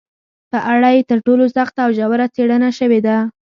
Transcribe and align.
په 0.51 0.59
اړه 0.73 0.89
یې 0.95 1.01
تر 1.09 1.19
ټولو 1.25 1.43
سخته 1.55 1.79
او 1.85 1.91
ژوره 1.97 2.27
څېړنه 2.35 2.69
شوې 2.79 2.99
ده 3.07 3.17